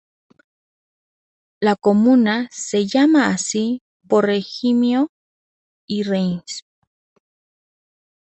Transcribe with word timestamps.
La 1.59 1.75
comuna 1.75 2.47
se 2.51 2.87
llama 2.87 3.27
así 3.27 3.83
por 4.07 4.25
Remigio 4.25 5.11
de 5.87 6.03
Reims. 6.03 6.63